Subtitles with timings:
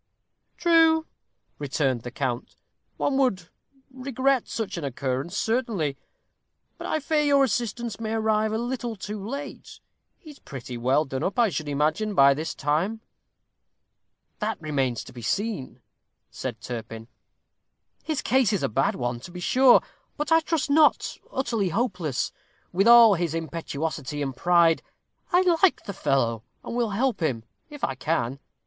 [0.57, 1.05] "True,"
[1.59, 2.55] returned the count;
[2.97, 3.49] "one would
[3.93, 5.95] regret such an occurrence, certainly.
[6.79, 9.79] But I fear your assistance may arrive a little too late.
[10.17, 13.01] He is pretty well done up, I should imagine, by this time."
[14.39, 15.81] "That remains to be seen,"
[16.31, 17.07] said Turpin.
[18.03, 19.81] "His case is a bad one, to be sure,
[20.17, 22.31] but I trust not utterly hopeless.
[22.71, 24.81] With all his impetuosity and pride,
[25.31, 28.39] I like the fellow, and will help him, if I can.